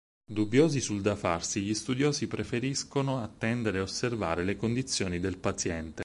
[0.31, 5.99] Dubbiosi sul da farsi, gli studiosi preferiscono attendere e osservare le condizioni del paziente.